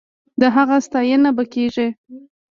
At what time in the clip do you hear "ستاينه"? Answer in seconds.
0.85-1.29